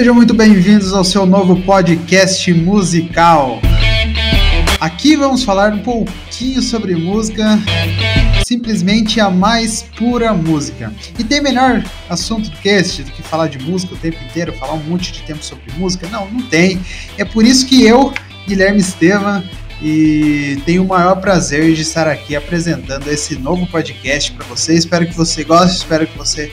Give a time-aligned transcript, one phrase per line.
[0.00, 3.60] Sejam muito bem-vindos ao seu novo podcast musical.
[4.80, 7.58] Aqui vamos falar um pouquinho sobre música,
[8.42, 10.90] simplesmente a mais pura música.
[11.18, 14.72] E tem melhor assunto que este, do que falar de música o tempo inteiro, falar
[14.72, 16.08] um monte de tempo sobre música?
[16.08, 16.80] Não, não tem.
[17.18, 18.10] É por isso que eu,
[18.48, 19.44] Guilherme Estevam,
[19.82, 24.72] e tenho o maior prazer de estar aqui apresentando esse novo podcast para você.
[24.72, 26.50] Espero que você goste, espero que você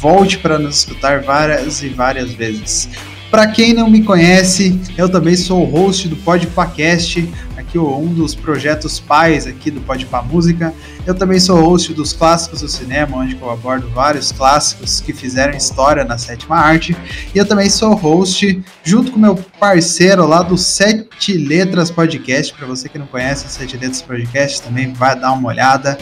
[0.00, 2.88] volte para nos escutar várias e várias vezes.
[3.30, 8.34] Para quem não me conhece, eu também sou o host do Podpacast, aqui um dos
[8.34, 10.72] projetos pais aqui do Podpah Música.
[11.06, 15.54] Eu também sou host dos Clássicos do Cinema, onde eu abordo vários clássicos que fizeram
[15.54, 16.96] história na sétima arte.
[17.34, 22.54] E eu também sou host, junto com meu parceiro lá do Sete Letras Podcast.
[22.54, 25.98] Para você que não conhece o Sete Letras Podcast, também vai dar uma olhada.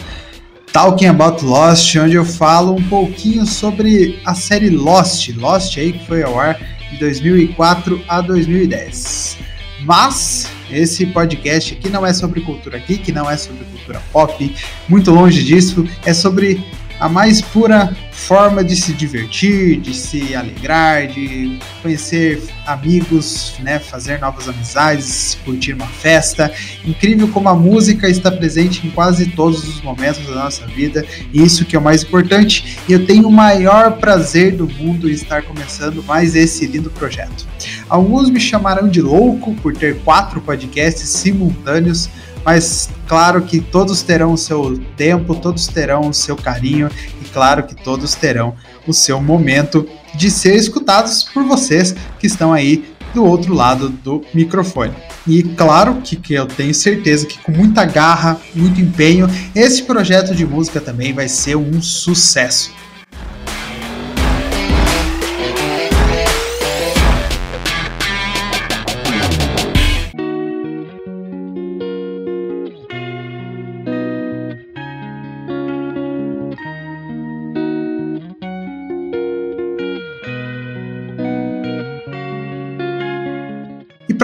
[0.71, 6.05] Talking About Lost, onde eu falo um pouquinho sobre a série Lost, Lost aí que
[6.05, 6.59] foi ao ar
[6.91, 9.37] de 2004 a 2010.
[9.81, 14.55] Mas esse podcast aqui não é sobre cultura geek, não é sobre cultura pop,
[14.87, 16.63] muito longe disso, é sobre
[16.99, 24.19] a mais pura forma de se divertir, de se alegrar, de conhecer amigos, né, fazer
[24.19, 26.51] novas amizades, curtir uma festa.
[26.83, 31.43] Incrível como a música está presente em quase todos os momentos da nossa vida, e
[31.43, 32.79] isso que é o mais importante.
[32.89, 37.45] E eu tenho o maior prazer do mundo em estar começando mais esse lindo projeto.
[37.87, 42.09] Alguns me chamarão de louco por ter quatro podcasts simultâneos
[42.47, 46.89] mas claro que todos terão o seu tempo, todos terão o seu carinho
[47.21, 48.55] e claro que todos terão
[48.87, 54.23] o seu momento de ser escutados por vocês que estão aí do outro lado do
[54.33, 54.93] microfone.
[55.27, 60.33] E claro que, que eu tenho certeza que com muita garra, muito empenho, esse projeto
[60.33, 62.71] de música também vai ser um sucesso.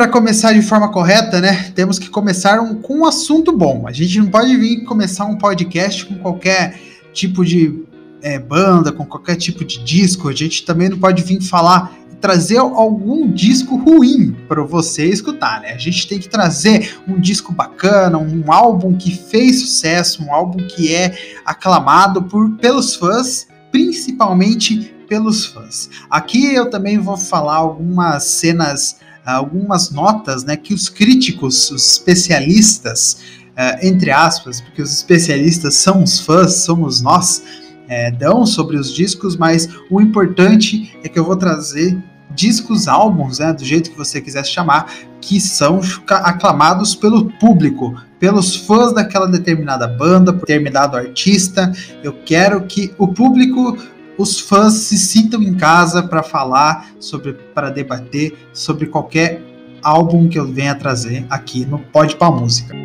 [0.04, 3.88] Para começar de forma correta, né, temos que começar um, com um assunto bom.
[3.88, 6.78] A gente não pode vir começar um podcast com qualquer
[7.14, 7.86] tipo de
[8.22, 10.28] é, banda, com qualquer tipo de disco.
[10.28, 15.72] A gente também não pode vir falar trazer algum disco ruim para você escutar, né?
[15.72, 20.68] A gente tem que trazer um disco bacana, um álbum que fez sucesso, um álbum
[20.68, 25.90] que é aclamado por pelos fãs, principalmente pelos fãs.
[26.10, 33.18] Aqui eu também vou falar algumas cenas algumas notas né, que os críticos, os especialistas,
[33.52, 37.44] uh, entre aspas, porque os especialistas são os fãs, somos nós,
[37.88, 41.98] é, dão sobre os discos, mas o importante é que eu vou trazer
[42.34, 44.92] discos, álbuns, né, do jeito que você quiser chamar,
[45.22, 51.72] que são aclamados pelo público, pelos fãs daquela determinada banda, determinado artista.
[52.04, 53.78] Eu quero que o público
[54.18, 59.42] os fãs se sintam em casa para falar sobre, para debater sobre qualquer
[59.82, 62.76] álbum que eu venha trazer aqui no Pode para Música.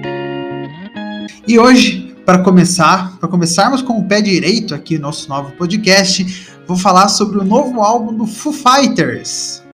[1.46, 6.50] E hoje, para começar, para começarmos com o pé direito aqui no nosso novo podcast,
[6.66, 9.67] vou falar sobre o novo álbum do Foo Fighters.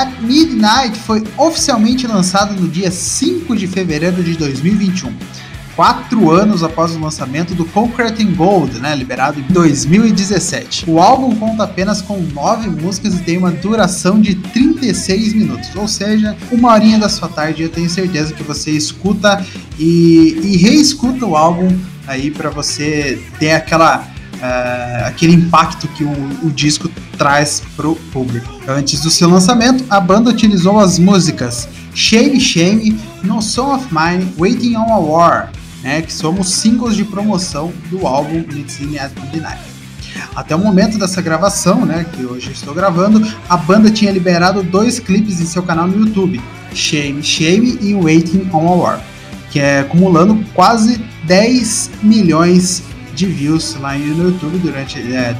[0.00, 5.12] At Midnight foi oficialmente lançado no dia 5 de fevereiro de 2021,
[5.76, 10.88] quatro anos após o lançamento do Concrete in Gold, né, liberado em 2017.
[10.88, 15.86] O álbum conta apenas com nove músicas e tem uma duração de 36 minutos, ou
[15.86, 17.62] seja, uma horinha da sua tarde.
[17.62, 19.44] Eu tenho certeza que você escuta
[19.78, 24.09] e, e reescuta o álbum aí para você ter aquela
[24.40, 28.48] uh, aquele impacto que o, o disco traz pro público.
[28.66, 34.32] Antes do seu lançamento, a banda utilizou as músicas Shame Shame, No Song of Mine,
[34.38, 35.52] Waiting on a War,
[35.82, 39.60] né, que somos singles de promoção do álbum Medicine at Midnight.
[40.34, 44.98] Até o momento dessa gravação, né, que hoje estou gravando, a banda tinha liberado dois
[44.98, 46.40] clipes em seu canal no YouTube,
[46.72, 49.00] Shame Shame e Waiting on a War,
[49.50, 52.82] que é acumulando quase 10 milhões
[53.20, 55.36] de views lá no YouTube durante é,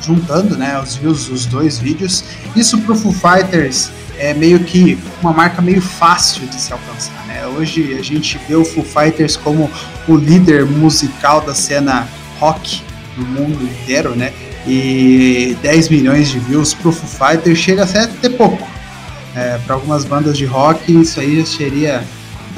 [0.00, 2.24] juntando né, os views dos dois vídeos.
[2.56, 7.26] Isso para Foo Fighters é meio que uma marca meio fácil de se alcançar.
[7.26, 7.46] Né?
[7.46, 9.70] Hoje a gente vê o Foo Fighters como
[10.08, 12.08] o líder musical da cena
[12.38, 12.82] rock
[13.16, 14.32] do mundo inteiro, né?
[14.66, 18.66] e 10 milhões de views pro Foo Fighters chega até pouco.
[19.36, 22.02] É, para algumas bandas de rock isso aí seria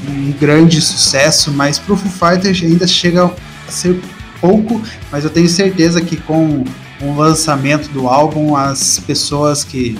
[0.08, 4.00] um grande sucesso, mas pro Foo Fighters ainda chega a ser
[4.42, 6.64] pouco, mas eu tenho certeza que com
[7.00, 9.96] o lançamento do álbum as pessoas que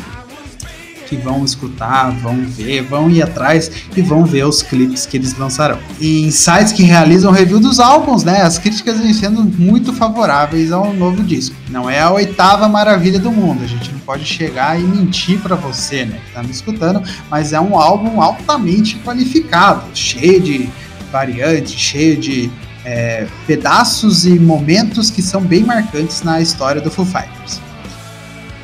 [1.12, 5.36] que vão escutar, vão ver, vão ir atrás e vão ver os clipes que eles
[5.36, 5.78] lançarão.
[6.00, 10.72] E em sites que realizam review dos álbuns, né, as críticas vêm sendo muito favoráveis
[10.72, 11.54] ao novo disco.
[11.68, 15.54] Não é a oitava maravilha do mundo, a gente não pode chegar e mentir para
[15.54, 20.70] você, né, que tá me escutando, mas é um álbum altamente qualificado, cheio de
[21.10, 22.50] variantes, cheio de
[22.84, 27.61] é, pedaços e momentos que são bem marcantes na história do Foo Fighters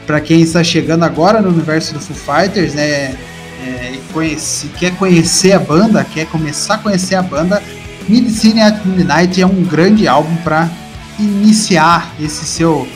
[0.09, 3.15] para quem está chegando agora no universo do Foo Fighters, né,
[3.63, 7.63] é, conhece, quer conhecer a banda, quer começar a conhecer a banda,
[8.09, 10.67] Medicine at Midnight é um grande álbum para
[11.19, 12.89] iniciar esse seu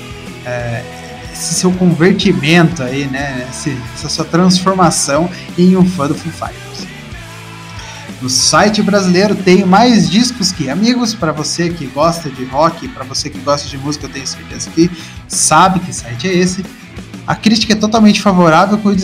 [0.47, 0.83] é,
[1.31, 5.29] esse seu convertimento aí, né, esse, essa sua transformação
[5.59, 6.72] em um fã do Foo Fighters.
[8.23, 13.03] No site brasileiro tem mais discos que amigos para você que gosta de rock, para
[13.03, 14.89] você que gosta de música, eu tenho certeza que
[15.27, 16.65] sabe que site é esse.
[17.27, 18.95] A crítica é totalmente favorável com,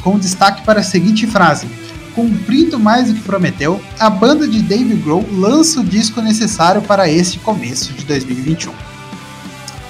[0.00, 1.66] com destaque para a seguinte frase:
[2.14, 7.10] Cumprindo mais do que prometeu, a banda de Dave Grohl lança o disco necessário para
[7.10, 8.72] este começo de 2021.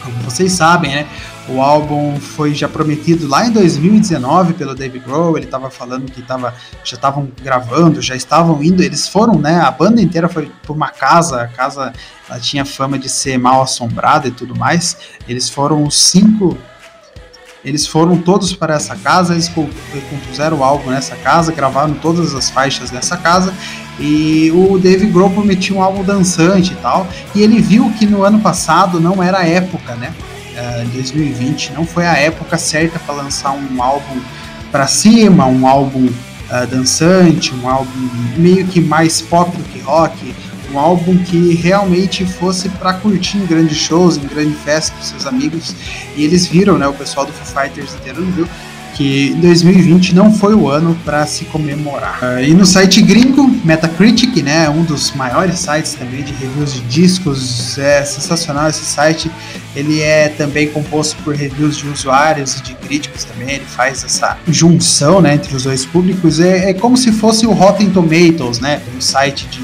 [0.02, 1.06] Como vocês sabem, né?
[1.48, 5.36] O álbum foi já prometido lá em 2019 pelo Dave Grohl.
[5.36, 6.54] Ele estava falando que tava,
[6.84, 8.82] já estavam gravando, já estavam indo.
[8.82, 9.60] Eles foram, né?
[9.60, 11.42] A banda inteira foi para uma casa.
[11.42, 11.92] A casa
[12.28, 14.96] ela tinha fama de ser mal assombrada e tudo mais.
[15.28, 16.56] Eles foram os cinco
[17.64, 22.50] eles foram todos para essa casa, eles compuseram o álbum nessa casa, gravaram todas as
[22.50, 23.54] faixas nessa casa.
[24.00, 27.06] E o Dave Grohl prometia um álbum dançante e tal.
[27.34, 30.12] E ele viu que no ano passado não era a época, né?
[30.52, 34.20] Uh, 2020 não foi a época certa para lançar um álbum
[34.70, 40.34] para cima, um álbum uh, dançante, um álbum meio que mais pop do que rock,
[40.72, 45.26] um álbum que realmente fosse para curtir em grandes shows, em grande festa com seus
[45.26, 45.74] amigos.
[46.16, 48.48] E eles viram, né, o pessoal do Foo Fighters inteiro viu
[48.94, 52.18] que 2020 não foi o ano para se comemorar.
[52.22, 56.80] Uh, e no site gringo, Metacritic, né, um dos maiores sites também de reviews de
[56.80, 59.30] discos, é sensacional esse site.
[59.74, 63.56] Ele é também composto por reviews de usuários e de críticos também.
[63.56, 66.40] Ele faz essa junção, né, entre os dois públicos.
[66.40, 69.62] É, é como se fosse o Rotten Tomatoes, né, um site de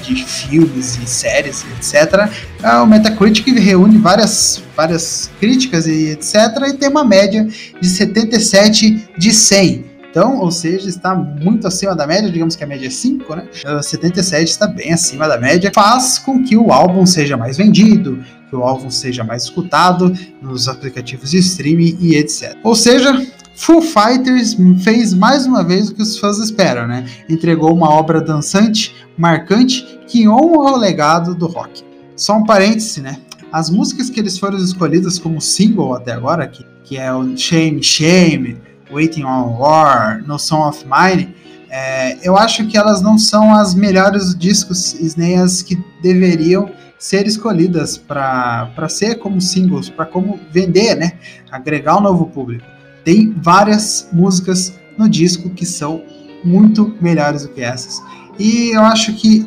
[0.00, 2.30] de filmes e séries, etc.
[2.62, 6.34] Ah, o Metacritic reúne várias, várias críticas e etc.
[6.68, 7.46] e tem uma média
[7.80, 9.90] de 77 de 100.
[10.10, 13.48] Então, ou seja, está muito acima da média, digamos que a média é 5, né?
[13.80, 18.18] 77 está bem acima da média, faz com que o álbum seja mais vendido,
[18.48, 20.12] que o álbum seja mais escutado
[20.42, 22.56] nos aplicativos de streaming e etc.
[22.64, 23.24] Ou seja,
[23.60, 27.04] Foo Fighters fez mais uma vez o que os fãs esperam, né?
[27.28, 31.84] Entregou uma obra dançante, marcante, que honra o legado do rock.
[32.16, 33.18] Só um parêntese, né?
[33.52, 37.82] As músicas que eles foram escolhidas como single até agora, que, que é o Shame
[37.82, 38.56] Shame,
[38.90, 41.34] Waiting on War, No Song of Mine,
[41.68, 47.26] é, eu acho que elas não são as melhores discos nem as que deveriam ser
[47.26, 51.12] escolhidas para ser como singles, para como vender, né?
[51.50, 56.02] Agregar um novo público tem várias músicas no disco que são
[56.44, 58.02] muito melhores do que essas.
[58.38, 59.46] E eu acho que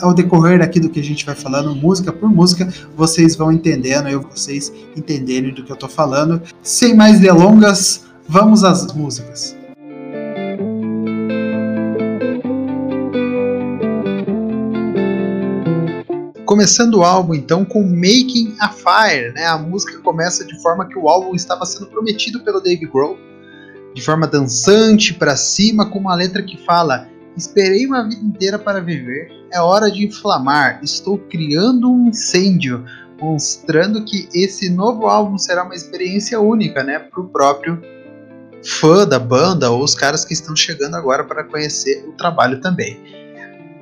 [0.00, 4.08] ao decorrer aqui do que a gente vai falando, música por música, vocês vão entendendo,
[4.08, 6.42] eu vocês entenderem do que eu tô falando.
[6.60, 9.61] Sem mais delongas, vamos às músicas.
[16.52, 19.46] Começando o álbum então com Making a Fire, né?
[19.46, 23.18] A música começa de forma que o álbum estava sendo prometido pelo Dave Grohl,
[23.94, 28.80] de forma dançante para cima, com uma letra que fala: Esperei uma vida inteira para
[28.80, 32.84] viver, é hora de inflamar, estou criando um incêndio,
[33.18, 37.80] mostrando que esse novo álbum será uma experiência única, né, para o próprio
[38.62, 43.21] fã da banda ou os caras que estão chegando agora para conhecer o trabalho também.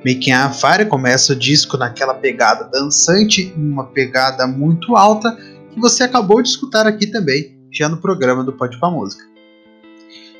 [0.05, 5.37] Making a Fire começa o disco naquela pegada dançante, uma pegada muito alta,
[5.71, 9.23] que você acabou de escutar aqui também, já no programa do Pode Pra Música.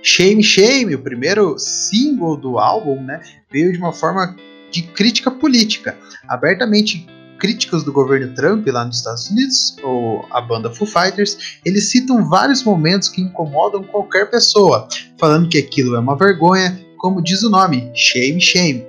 [0.01, 4.36] Shame Shame, o primeiro single do álbum, né, veio de uma forma
[4.72, 5.96] de crítica política,
[6.27, 7.06] abertamente
[7.38, 12.27] críticas do governo Trump lá nos Estados Unidos, ou a banda Foo Fighters, eles citam
[12.27, 14.88] vários momentos que incomodam qualquer pessoa,
[15.20, 18.86] falando que aquilo é uma vergonha, como diz o nome, shame, shame.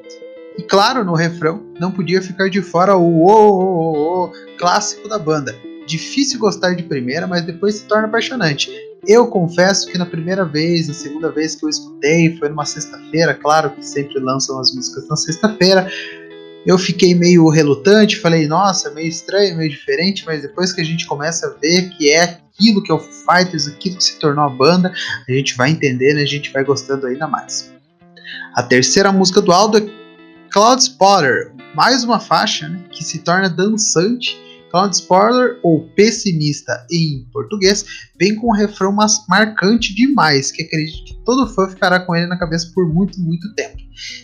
[0.56, 5.18] E claro, no refrão não podia ficar de fora o o, o, o clássico da
[5.18, 5.54] banda.
[5.86, 8.70] difícil gostar de primeira, mas depois se torna apaixonante.
[9.06, 13.34] Eu confesso que na primeira vez, na segunda vez que eu escutei, foi numa sexta-feira,
[13.34, 15.90] claro que sempre lançam as músicas na sexta-feira.
[16.64, 21.04] Eu fiquei meio relutante, falei, nossa, meio estranho, meio diferente, mas depois que a gente
[21.06, 24.48] começa a ver que é aquilo que é o Fighters, aquilo que se tornou a
[24.48, 24.92] banda,
[25.28, 27.72] a gente vai entendendo a gente vai gostando ainda mais.
[28.54, 30.01] A terceira música do álbum é
[30.52, 34.38] Cloud Spotter, mais uma faixa né, que se torna dançante
[34.70, 37.86] Cloud Spoiler, ou Pessimista em português,
[38.20, 38.94] vem com um refrão
[39.28, 43.54] marcante demais, que acredito que todo fã ficará com ele na cabeça por muito, muito
[43.54, 43.78] tempo.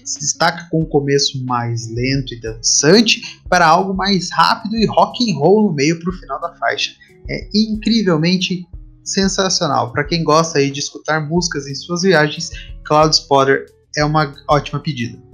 [0.04, 5.30] Se destaca com um começo mais lento e dançante para algo mais rápido e rock
[5.30, 6.92] and roll no meio para o final da faixa.
[7.28, 8.66] É incrivelmente
[9.02, 9.92] sensacional.
[9.92, 12.50] Para quem gosta aí de escutar músicas em suas viagens,
[12.84, 13.64] Cloud Spotter
[13.96, 15.27] é uma ótima pedida.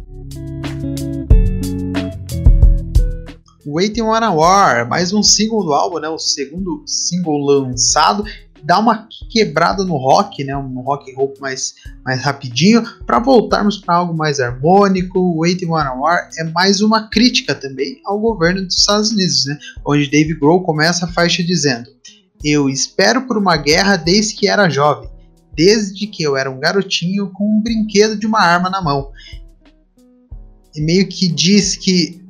[3.66, 6.08] Waiting on a War, mais um single do álbum, né?
[6.08, 8.24] O segundo single lançado.
[8.62, 10.56] Dá uma quebrada no rock, né?
[10.56, 15.38] Um rock and roll mais, mais rapidinho, para voltarmos para algo mais harmônico.
[15.38, 19.58] Waiting on a War é mais uma crítica também ao governo dos Estados Unidos, né?
[19.86, 21.88] Onde Dave Grohl começa a faixa dizendo:
[22.42, 25.08] Eu espero por uma guerra desde que era jovem,
[25.54, 29.10] desde que eu era um garotinho com um brinquedo de uma arma na mão.
[30.74, 32.23] E meio que diz que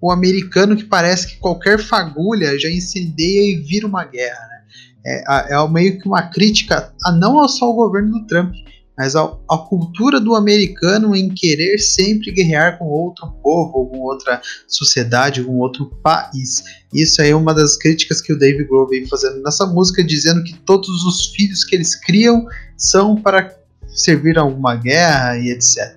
[0.00, 4.40] o americano que parece que qualquer fagulha já incendeia e vira uma guerra.
[4.48, 5.22] Né?
[5.28, 8.54] É, é meio que uma crítica a não só ao governo do Trump,
[8.98, 14.42] mas a, a, cultura do americano em querer sempre guerrear com outro povo, com outra
[14.66, 16.64] sociedade, com outro país.
[16.92, 20.42] Isso aí é uma das críticas que o Dave Grohl vem fazendo nessa música, dizendo
[20.42, 22.44] que todos os filhos que eles criam
[22.76, 25.96] são para servir a alguma guerra e etc.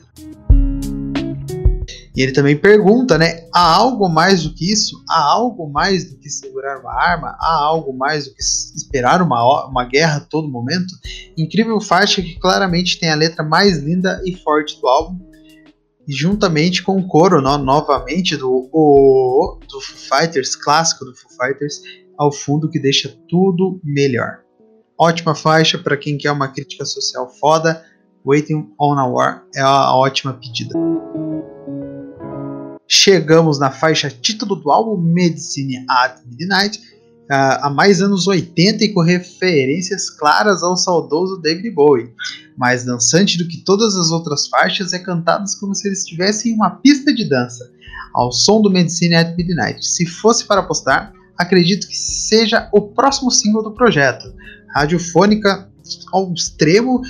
[2.16, 3.48] E ele também pergunta, né?
[3.54, 5.02] Há algo mais do que isso?
[5.10, 7.38] Há algo mais do que segurar uma arma?
[7.40, 10.94] Há algo mais do que esperar uma, uma guerra a todo momento?
[11.38, 15.20] Incrível faixa que claramente tem a letra mais linda e forte do álbum.
[16.06, 21.32] E juntamente com o coro, no, novamente, do, o, do Foo Fighters, clássico do Foo
[21.32, 21.82] Fighters,
[22.18, 24.40] ao fundo que deixa tudo melhor.
[25.00, 27.86] Ótima faixa para quem quer uma crítica social foda.
[28.24, 30.78] Waiting on a War é a ótima pedida.
[32.94, 38.90] Chegamos na faixa título do álbum Medicine at Midnight, uh, há mais anos 80 e
[38.90, 42.12] com referências claras ao saudoso David Bowie.
[42.58, 46.56] Mais dançante do que todas as outras faixas, é cantadas como se eles estivessem em
[46.56, 47.64] uma pista de dança,
[48.14, 49.88] ao som do Medicine at Midnight.
[49.88, 54.36] Se fosse para apostar, acredito que seja o próximo single do projeto.
[54.76, 55.72] Radiofônica
[56.12, 57.02] ao extremo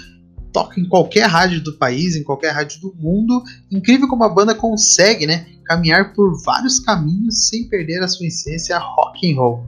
[0.51, 3.43] toca em qualquer rádio do país, em qualquer rádio do mundo.
[3.71, 8.77] Incrível como a banda consegue, né, caminhar por vários caminhos sem perder a sua essência
[8.77, 9.65] rock and roll.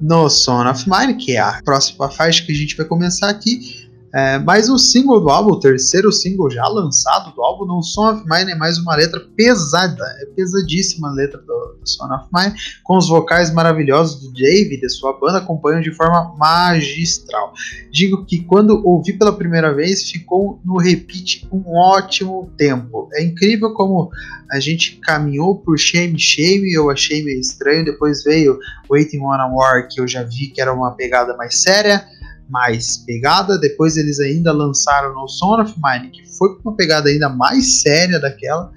[0.00, 3.89] No Son of Mine, que é a próxima faixa que a gente vai começar aqui,
[4.12, 8.10] é, mais um single do álbum, o terceiro single já lançado do álbum, No Son
[8.10, 12.26] of Mine é mais uma letra pesada, é pesadíssima a letra do, do Son of
[12.34, 12.52] Mine,
[12.82, 17.52] com os vocais maravilhosos do Dave e da sua banda acompanham de forma magistral.
[17.92, 23.08] Digo que quando ouvi pela primeira vez, ficou no repeat um ótimo tempo.
[23.14, 24.10] É incrível como
[24.50, 28.58] a gente caminhou por Shame Shame, eu achei meio estranho, depois veio
[28.90, 32.04] Waiting on a War, que eu já vi que era uma pegada mais séria,
[32.50, 33.58] mais pegada.
[33.58, 38.18] Depois eles ainda lançaram no Son of Mine, que foi uma pegada ainda mais séria
[38.18, 38.72] daquela.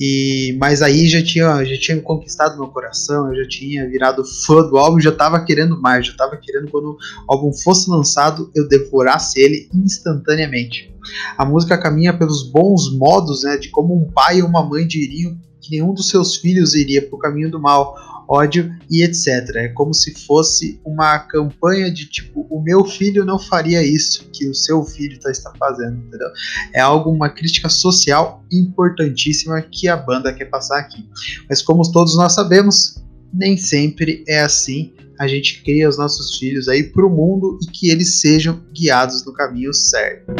[0.00, 4.62] E, mas aí já tinha, já tinha conquistado meu coração, eu já tinha virado fã
[4.62, 8.66] do álbum, já estava querendo mais, já estava querendo quando o álbum fosse lançado eu
[8.66, 10.90] devorasse ele instantaneamente.
[11.36, 15.36] A música caminha pelos bons modos, né, de como um pai e uma mãe diriam
[15.60, 17.94] que nenhum dos seus filhos iria para o caminho do mal,
[18.30, 19.26] ódio e etc.
[19.56, 24.48] É como se fosse uma campanha de tipo, o meu filho não faria isso que
[24.48, 26.28] o seu filho tá, está fazendo, entendeu?
[26.72, 31.08] É algo, uma crítica social importantíssima que a banda quer passar aqui.
[31.48, 33.02] Mas como todos nós sabemos,
[33.34, 34.92] nem sempre é assim.
[35.18, 39.24] A gente cria os nossos filhos aí para o mundo e que eles sejam guiados
[39.26, 40.32] no caminho certo.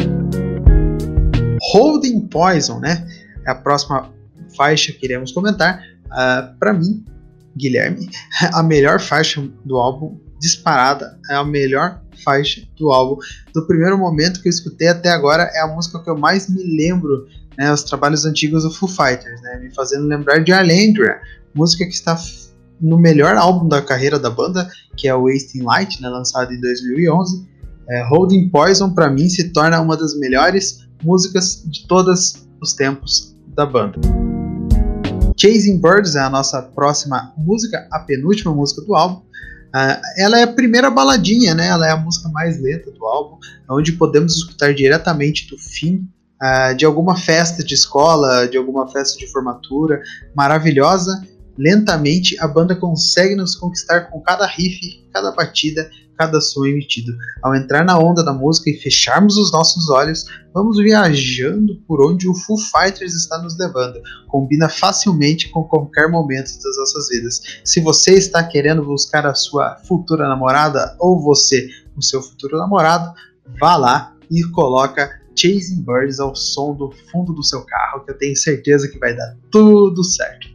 [1.73, 3.05] Holding Poison, né?
[3.45, 4.11] É a próxima
[4.55, 5.79] faixa que iremos comentar.
[6.05, 7.05] Uh, ah, para mim,
[7.57, 8.09] Guilherme,
[8.53, 13.17] a melhor faixa do álbum, disparada, é a melhor faixa do álbum.
[13.53, 16.63] Do primeiro momento que eu escutei até agora, é a música que eu mais me
[16.77, 17.27] lembro,
[17.57, 21.19] né, os trabalhos antigos do Foo Fighters, né, me fazendo lembrar de Arlandria,
[21.53, 22.17] música que está
[22.79, 24.67] no melhor álbum da carreira da banda,
[24.97, 27.47] que é o Wasting Light, né, lançado em 2011.
[27.89, 33.35] É, Holding Poison, para mim, se torna uma das melhores músicas de todos os tempos
[33.55, 33.99] da banda.
[35.41, 39.21] Chasing Birds é a nossa próxima música, a penúltima música do álbum.
[39.75, 41.67] Uh, ela é a primeira baladinha, né?
[41.67, 46.07] Ela é a música mais lenta do álbum, onde podemos escutar diretamente do fim
[46.43, 49.99] uh, de alguma festa de escola, de alguma festa de formatura,
[50.35, 51.25] maravilhosa.
[51.57, 55.89] Lentamente a banda consegue nos conquistar com cada riff, cada batida,
[56.21, 57.17] cada som emitido.
[57.41, 62.29] Ao entrar na onda da música e fecharmos os nossos olhos, vamos viajando por onde
[62.29, 63.99] o Foo Fighters está nos levando.
[64.27, 67.41] Combina facilmente com qualquer momento das nossas vidas.
[67.65, 73.11] Se você está querendo buscar a sua futura namorada ou você o seu futuro namorado,
[73.59, 78.17] vá lá e coloca Chasing Birds ao som do fundo do seu carro, que eu
[78.17, 80.50] tenho certeza que vai dar tudo certo.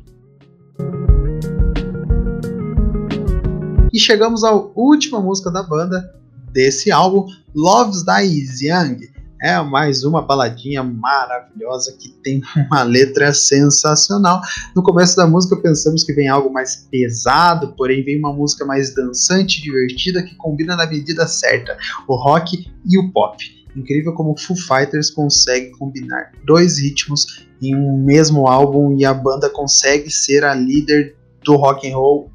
[3.97, 6.15] E chegamos à última música da banda
[6.53, 7.25] desse álbum,
[7.55, 9.09] Love's Dies Young.
[9.41, 14.43] É mais uma baladinha maravilhosa que tem uma letra sensacional.
[14.75, 18.95] No começo da música pensamos que vem algo mais pesado, porém vem uma música mais
[18.95, 21.75] dançante, divertida, que combina na medida certa
[22.07, 23.43] o rock e o pop.
[23.75, 29.49] Incrível como Foo Fighters consegue combinar dois ritmos em um mesmo álbum e a banda
[29.49, 32.31] consegue ser a líder do rock and roll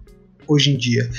[0.47, 1.09] hoje em dia,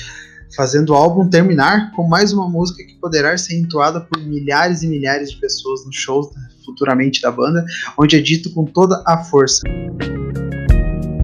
[0.55, 4.89] fazendo o álbum terminar com mais uma música que poderá ser entoada por milhares e
[4.89, 6.29] milhares de pessoas nos shows
[6.65, 7.65] futuramente da banda,
[7.99, 9.63] onde é dito com toda a força: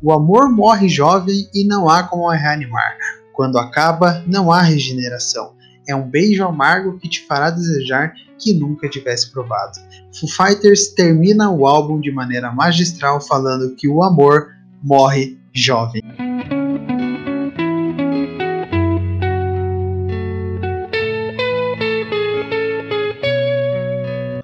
[0.02, 2.96] O amor morre jovem e não há como reanimar.
[3.32, 5.52] Quando acaba, não há regeneração.
[5.86, 9.78] É um beijo amargo que te fará desejar que nunca tivesse provado.
[10.18, 14.48] Foo Fighters termina o álbum de maneira magistral falando que o amor
[14.82, 16.02] morre jovem.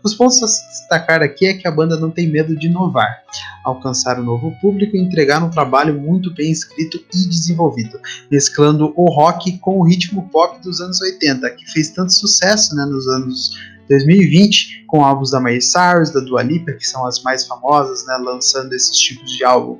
[0.04, 3.22] Os pontos a destacar aqui é que a banda não tem medo de inovar,
[3.64, 7.98] alcançar um novo público e entregar um trabalho muito bem escrito e desenvolvido,
[8.30, 12.84] mesclando o rock com o ritmo pop dos anos 80, que fez tanto sucesso né,
[12.84, 13.52] nos anos
[13.88, 18.18] 2020, com álbuns da Miley Cyrus, da Dua Lipa, que são as mais famosas, né,
[18.22, 19.78] lançando esses tipos de álbum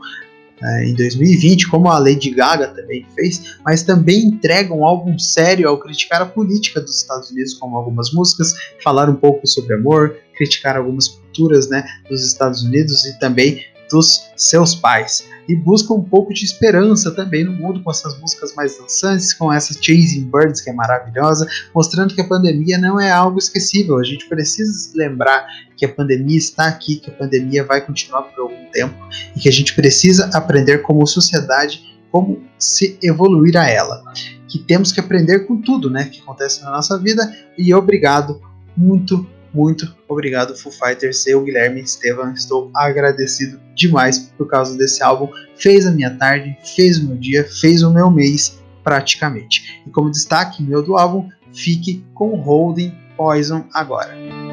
[0.63, 5.69] é, em 2020, como a Lady Gaga também fez, mas também entrega um álbum sério
[5.69, 10.17] ao criticar a política dos Estados Unidos, como algumas músicas, falar um pouco sobre amor,
[10.37, 13.65] criticar algumas culturas né, dos Estados Unidos e também
[13.95, 15.25] dos seus pais.
[15.49, 19.53] E busca um pouco de esperança também no mundo com essas músicas mais dançantes, com
[19.53, 23.99] essa Chasing Birds que é maravilhosa, mostrando que a pandemia não é algo esquecível.
[23.99, 28.41] A gente precisa lembrar que a pandemia está aqui, que a pandemia vai continuar por
[28.41, 28.97] algum tempo
[29.37, 34.03] e que a gente precisa aprender como sociedade como se evoluir a ela.
[34.49, 37.33] Que temos que aprender com tudo, né, que acontece na nossa vida.
[37.59, 38.41] E obrigado,
[38.77, 41.27] muito muito obrigado, Foo Fighters.
[41.27, 45.29] Eu, Guilherme Estevam, estou agradecido demais por causa desse álbum.
[45.57, 49.83] Fez a minha tarde, fez o meu dia, fez o meu mês praticamente.
[49.87, 54.44] E como destaque meu do álbum, fique com Holding Poison agora.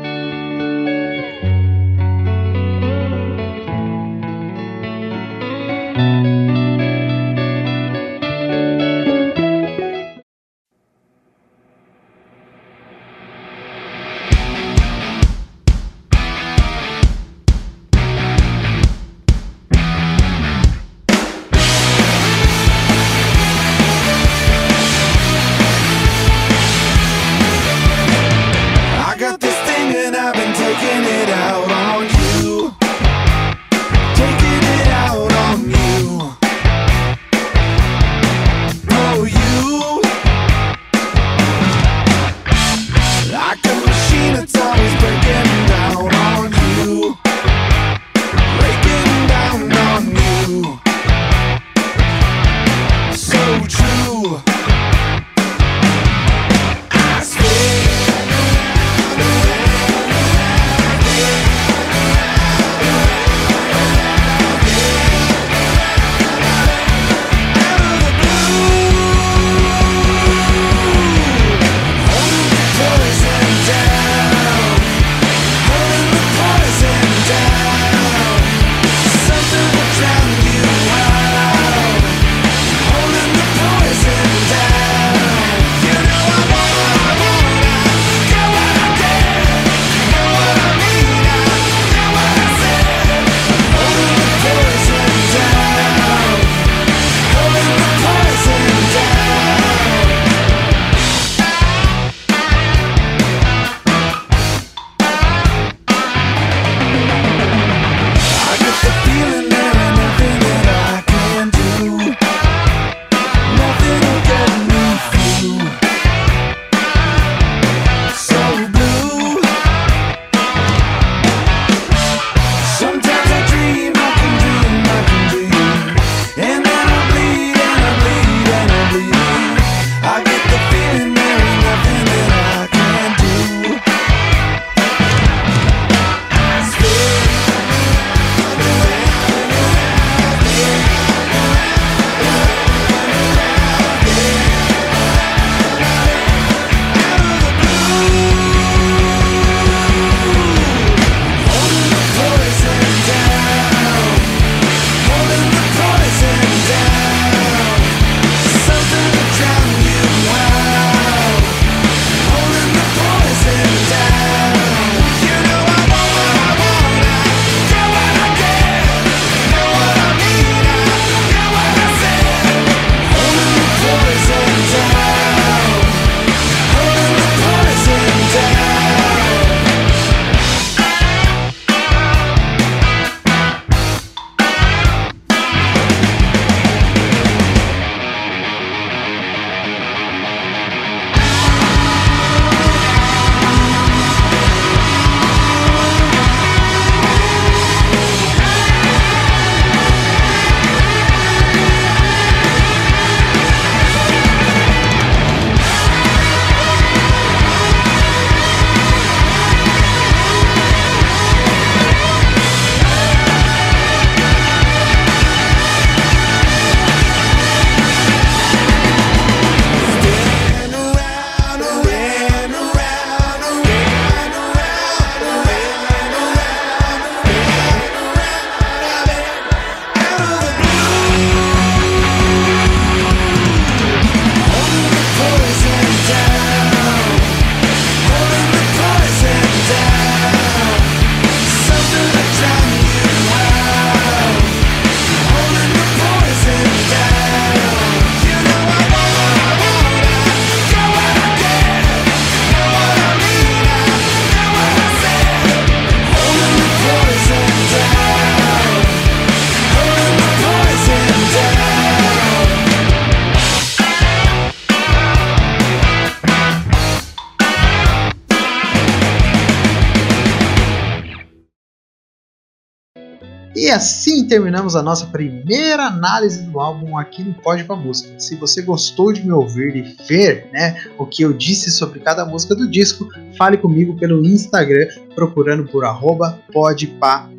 [273.72, 278.20] E assim terminamos a nossa primeira análise do álbum aqui no Pode Pra Música.
[278.20, 282.26] Se você gostou de me ouvir e ver né, o que eu disse sobre cada
[282.26, 283.08] música do disco,
[283.38, 286.38] fale comigo pelo Instagram procurando por arroba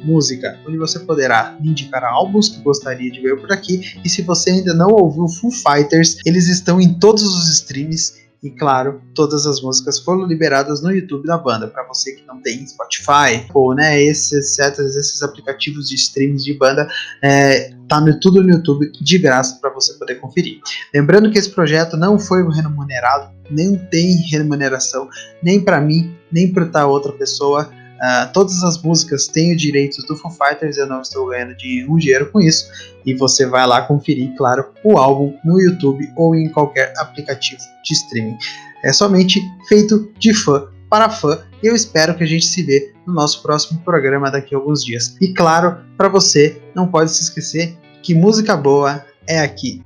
[0.02, 4.00] Música, onde você poderá me indicar álbuns que gostaria de ver por aqui.
[4.02, 8.50] E se você ainda não ouviu Foo Fighters, eles estão em todos os streams e
[8.50, 11.68] claro, todas as músicas foram liberadas no YouTube da banda.
[11.68, 16.52] Para você que não tem Spotify ou né, esses, certos, esses aplicativos de streams de
[16.54, 16.88] banda,
[17.22, 20.58] é, tá no, tudo no YouTube de graça para você poder conferir.
[20.92, 25.08] Lembrando que esse projeto não foi remunerado, nem tem remuneração,
[25.40, 27.70] nem para mim, nem para outra outra pessoa.
[28.02, 31.96] Uh, todas as músicas têm os direitos do Foo Fighters, eu não estou ganhando nenhum
[31.96, 32.68] dinheiro com isso.
[33.06, 37.94] E você vai lá conferir, claro, o álbum no YouTube ou em qualquer aplicativo de
[37.94, 38.36] streaming.
[38.84, 41.38] É somente feito de fã para fã.
[41.62, 44.84] E eu espero que a gente se vê no nosso próximo programa daqui a alguns
[44.84, 45.16] dias.
[45.20, 49.80] E claro, para você, não pode se esquecer que música boa é aqui.